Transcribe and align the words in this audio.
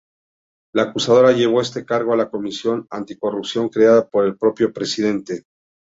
La 0.73 0.81
acusadora 0.81 1.31
llevó 1.31 1.61
este 1.61 1.85
cargo 1.85 2.11
a 2.11 2.17
la 2.17 2.27
Comisión 2.31 2.87
Anticorrupción 2.89 3.69
creada 3.69 4.09
por 4.09 4.25
el 4.25 4.35
propio 4.35 4.73
presidente. 4.73 5.43